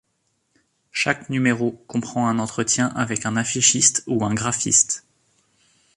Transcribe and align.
Chaque 0.91 1.29
numéro 1.29 1.73
comprend 1.85 2.27
un 2.27 2.39
entretien 2.39 2.87
avec 2.95 3.27
un 3.27 3.35
affichiste 3.35 4.01
ou 4.07 4.25
un 4.25 4.33
graphiste. 4.33 5.05